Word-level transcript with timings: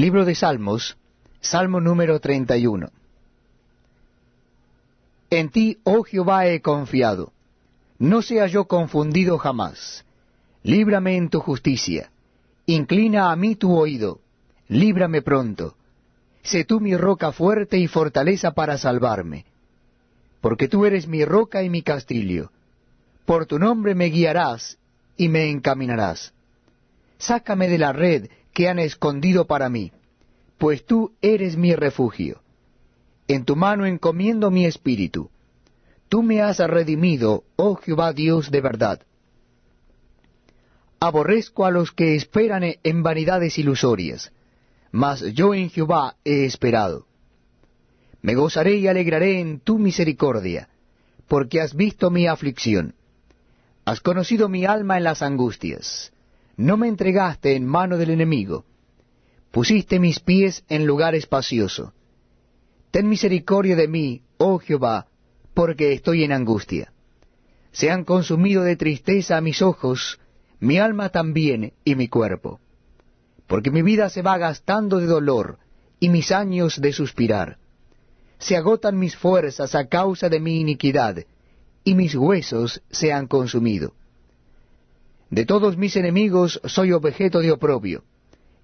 Libro 0.00 0.24
de 0.24 0.34
Salmos, 0.34 0.96
Salmo 1.42 1.78
número 1.78 2.20
31. 2.20 2.88
En 5.28 5.50
ti, 5.50 5.76
oh 5.84 6.04
Jehová, 6.04 6.46
he 6.46 6.62
confiado. 6.62 7.34
No 7.98 8.22
sea 8.22 8.46
yo 8.46 8.64
confundido 8.64 9.36
jamás. 9.36 10.06
Líbrame 10.62 11.18
en 11.18 11.28
tu 11.28 11.40
justicia. 11.40 12.10
Inclina 12.64 13.30
a 13.30 13.36
mí 13.36 13.56
tu 13.56 13.76
oído. 13.76 14.20
Líbrame 14.68 15.20
pronto. 15.20 15.74
Sé 16.42 16.64
tú 16.64 16.80
mi 16.80 16.96
roca 16.96 17.30
fuerte 17.30 17.76
y 17.76 17.86
fortaleza 17.86 18.52
para 18.52 18.78
salvarme. 18.78 19.44
Porque 20.40 20.66
tú 20.66 20.86
eres 20.86 21.08
mi 21.08 21.26
roca 21.26 21.62
y 21.62 21.68
mi 21.68 21.82
castillo. 21.82 22.50
Por 23.26 23.44
tu 23.44 23.58
nombre 23.58 23.94
me 23.94 24.06
guiarás 24.06 24.78
y 25.18 25.28
me 25.28 25.50
encaminarás. 25.50 26.32
Sácame 27.18 27.68
de 27.68 27.76
la 27.76 27.92
red 27.92 28.30
que 28.60 28.68
han 28.68 28.78
escondido 28.78 29.46
para 29.46 29.70
mí, 29.70 29.90
pues 30.58 30.84
tú 30.84 31.14
eres 31.22 31.56
mi 31.56 31.74
refugio. 31.74 32.42
En 33.26 33.46
tu 33.46 33.56
mano 33.56 33.86
encomiendo 33.86 34.50
mi 34.50 34.66
espíritu. 34.66 35.30
Tú 36.10 36.22
me 36.22 36.42
has 36.42 36.58
redimido, 36.58 37.44
oh 37.56 37.76
Jehová 37.76 38.12
Dios 38.12 38.50
de 38.50 38.60
verdad. 38.60 39.00
Aborrezco 41.00 41.64
a 41.64 41.70
los 41.70 41.90
que 41.90 42.16
esperan 42.16 42.62
en 42.82 43.02
vanidades 43.02 43.56
ilusorias, 43.56 44.30
mas 44.92 45.22
yo 45.32 45.54
en 45.54 45.70
Jehová 45.70 46.16
he 46.22 46.44
esperado. 46.44 47.06
Me 48.20 48.34
gozaré 48.34 48.74
y 48.74 48.88
alegraré 48.88 49.40
en 49.40 49.60
tu 49.60 49.78
misericordia, 49.78 50.68
porque 51.28 51.62
has 51.62 51.74
visto 51.74 52.10
mi 52.10 52.26
aflicción. 52.26 52.94
Has 53.86 54.00
conocido 54.00 54.50
mi 54.50 54.66
alma 54.66 54.98
en 54.98 55.04
las 55.04 55.22
angustias 55.22 56.12
no 56.60 56.76
me 56.76 56.88
entregaste 56.88 57.56
en 57.56 57.66
mano 57.66 57.96
del 57.96 58.10
enemigo, 58.10 58.66
pusiste 59.50 59.98
mis 59.98 60.20
pies 60.20 60.62
en 60.68 60.86
lugar 60.86 61.14
espacioso. 61.14 61.94
Ten 62.90 63.08
misericordia 63.08 63.76
de 63.76 63.88
mí, 63.88 64.22
oh 64.36 64.58
Jehová, 64.58 65.06
porque 65.54 65.94
estoy 65.94 66.22
en 66.22 66.32
angustia. 66.32 66.92
Se 67.72 67.90
han 67.90 68.04
consumido 68.04 68.62
de 68.62 68.76
tristeza 68.76 69.40
mis 69.40 69.62
ojos, 69.62 70.20
mi 70.58 70.76
alma 70.76 71.08
también 71.08 71.72
y 71.82 71.94
mi 71.94 72.08
cuerpo. 72.08 72.60
Porque 73.46 73.70
mi 73.70 73.80
vida 73.80 74.10
se 74.10 74.20
va 74.20 74.36
gastando 74.36 74.98
de 74.98 75.06
dolor 75.06 75.58
y 75.98 76.10
mis 76.10 76.30
años 76.30 76.78
de 76.78 76.92
suspirar. 76.92 77.56
Se 78.38 78.56
agotan 78.56 78.98
mis 78.98 79.16
fuerzas 79.16 79.74
a 79.74 79.88
causa 79.88 80.28
de 80.28 80.40
mi 80.40 80.60
iniquidad, 80.60 81.24
y 81.84 81.94
mis 81.94 82.14
huesos 82.14 82.82
se 82.90 83.14
han 83.14 83.28
consumido. 83.28 83.94
De 85.30 85.46
todos 85.46 85.76
mis 85.76 85.94
enemigos 85.94 86.60
soy 86.64 86.92
objeto 86.92 87.38
de 87.38 87.52
oprobio, 87.52 88.02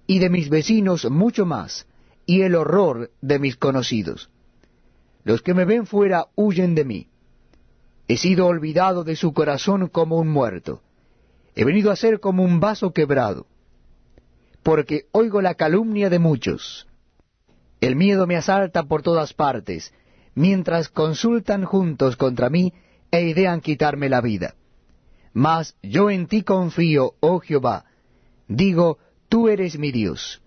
y 0.05 0.19
de 0.19 0.29
mis 0.29 0.49
vecinos 0.49 1.09
mucho 1.09 1.45
más, 1.45 1.87
y 2.25 2.41
el 2.41 2.55
horror 2.55 3.09
de 3.21 3.39
mis 3.39 3.55
conocidos. 3.55 4.29
Los 5.23 5.41
que 5.41 5.53
me 5.53 5.63
ven 5.63 5.85
fuera 5.85 6.27
huyen 6.35 6.75
de 6.75 6.83
mí. 6.83 7.07
He 8.09 8.17
sido 8.17 8.47
olvidado 8.47 9.05
de 9.05 9.15
su 9.15 9.33
corazón 9.33 9.87
como 9.87 10.17
un 10.17 10.27
muerto. 10.27 10.81
He 11.55 11.63
venido 11.63 11.89
a 11.89 11.95
ser 11.95 12.19
como 12.19 12.43
un 12.43 12.59
vaso 12.59 12.91
quebrado. 12.91 13.47
Porque 14.61 15.05
oigo 15.11 15.41
la 15.41 15.55
calumnia 15.55 16.09
de 16.09 16.19
muchos. 16.19 16.87
El 17.79 17.95
miedo 17.95 18.27
me 18.27 18.35
asalta 18.35 18.83
por 18.83 19.03
todas 19.03 19.33
partes, 19.33 19.93
mientras 20.35 20.89
consultan 20.89 21.63
juntos 21.63 22.17
contra 22.17 22.49
mí 22.49 22.73
e 23.11 23.21
idean 23.21 23.61
quitarme 23.61 24.09
la 24.09 24.19
vida. 24.19 24.55
Mas 25.37 25.75
yo 25.83 26.09
en 26.09 26.25
ti 26.25 26.41
confío, 26.41 27.13
oh 27.19 27.39
Jehová. 27.39 27.85
Digo, 28.47 28.97
tú 29.29 29.49
eres 29.49 29.77
mi 29.77 29.91
Dios. 29.91 30.41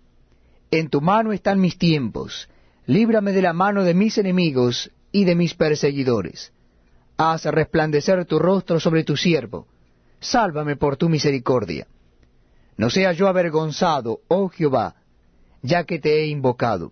En 0.72 0.88
tu 0.88 1.00
mano 1.00 1.32
están 1.32 1.60
mis 1.60 1.78
tiempos. 1.78 2.48
Líbrame 2.86 3.30
de 3.30 3.40
la 3.40 3.52
mano 3.52 3.84
de 3.84 3.94
mis 3.94 4.18
enemigos 4.18 4.90
y 5.12 5.26
de 5.26 5.36
mis 5.36 5.54
perseguidores. 5.54 6.52
Haz 7.18 7.44
resplandecer 7.44 8.24
tu 8.24 8.40
rostro 8.40 8.80
sobre 8.80 9.04
tu 9.04 9.16
siervo. 9.16 9.68
Sálvame 10.18 10.74
por 10.74 10.96
tu 10.96 11.08
misericordia. 11.08 11.86
No 12.76 12.90
sea 12.90 13.12
yo 13.12 13.28
avergonzado, 13.28 14.22
oh 14.26 14.48
Jehová, 14.48 14.96
ya 15.62 15.84
que 15.84 16.00
te 16.00 16.20
he 16.20 16.26
invocado. 16.26 16.90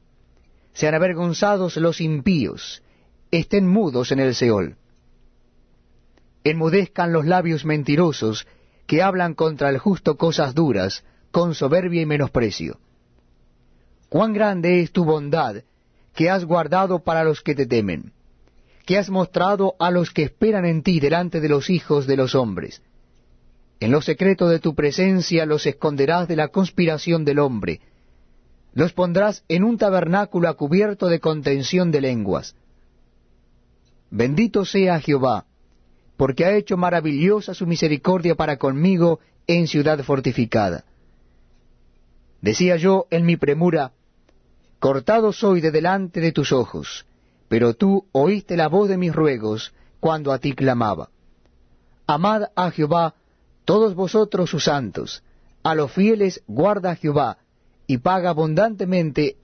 Sean 0.72 0.94
avergonzados 0.94 1.76
los 1.78 2.00
impíos, 2.00 2.80
estén 3.32 3.66
mudos 3.66 4.12
en 4.12 4.20
el 4.20 4.36
Seol 4.36 4.76
enmudezcan 6.44 7.12
los 7.12 7.26
labios 7.26 7.64
mentirosos 7.64 8.46
que 8.86 9.02
hablan 9.02 9.34
contra 9.34 9.68
el 9.68 9.78
justo 9.78 10.16
cosas 10.16 10.54
duras, 10.54 11.04
con 11.30 11.54
soberbia 11.54 12.02
y 12.02 12.06
menosprecio. 12.06 12.78
Cuán 14.08 14.32
grande 14.32 14.80
es 14.80 14.92
tu 14.92 15.04
bondad 15.04 15.62
que 16.14 16.30
has 16.30 16.44
guardado 16.44 17.00
para 17.00 17.22
los 17.22 17.42
que 17.42 17.54
te 17.54 17.66
temen, 17.66 18.12
que 18.86 18.96
has 18.98 19.10
mostrado 19.10 19.74
a 19.78 19.90
los 19.90 20.10
que 20.10 20.22
esperan 20.22 20.64
en 20.64 20.82
ti 20.82 20.98
delante 20.98 21.40
de 21.40 21.48
los 21.48 21.68
hijos 21.68 22.06
de 22.06 22.16
los 22.16 22.34
hombres. 22.34 22.82
En 23.80 23.92
lo 23.92 24.00
secreto 24.00 24.48
de 24.48 24.58
tu 24.58 24.74
presencia 24.74 25.46
los 25.46 25.66
esconderás 25.66 26.26
de 26.26 26.36
la 26.36 26.48
conspiración 26.48 27.24
del 27.24 27.38
hombre, 27.38 27.80
los 28.72 28.92
pondrás 28.92 29.44
en 29.48 29.64
un 29.64 29.76
tabernáculo 29.76 30.48
a 30.48 30.54
cubierto 30.54 31.08
de 31.08 31.20
contención 31.20 31.90
de 31.90 32.00
lenguas. 32.00 32.54
Bendito 34.10 34.64
sea 34.64 35.00
Jehová, 35.00 35.46
porque 36.18 36.44
ha 36.44 36.54
hecho 36.56 36.76
maravillosa 36.76 37.54
su 37.54 37.64
misericordia 37.64 38.34
para 38.34 38.58
conmigo 38.58 39.20
en 39.46 39.68
ciudad 39.68 40.02
fortificada. 40.02 40.84
Decía 42.42 42.76
yo 42.76 43.06
en 43.10 43.24
mi 43.24 43.36
premura, 43.36 43.92
Cortado 44.80 45.32
soy 45.32 45.60
de 45.60 45.70
delante 45.70 46.20
de 46.20 46.32
tus 46.32 46.52
ojos, 46.52 47.06
pero 47.48 47.74
tú 47.74 48.04
oíste 48.10 48.56
la 48.56 48.68
voz 48.68 48.88
de 48.88 48.98
mis 48.98 49.14
ruegos 49.14 49.72
cuando 50.00 50.32
a 50.32 50.40
ti 50.40 50.54
clamaba. 50.54 51.08
Amad 52.06 52.50
a 52.56 52.72
Jehová 52.72 53.14
todos 53.64 53.94
vosotros 53.94 54.50
sus 54.50 54.64
santos, 54.64 55.22
a 55.62 55.76
los 55.76 55.92
fieles 55.92 56.42
guarda 56.48 56.96
Jehová, 56.96 57.38
y 57.86 57.98
paga 57.98 58.30
abundantemente 58.30 59.36